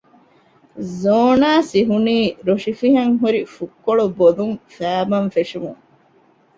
[0.99, 2.17] ޒޯރާ ސިހުނީ
[2.47, 5.81] ރޮށިފިހަން ހުރި ފުށްކޮޅު ބޮލުން ފައިބަން ފެށުމުން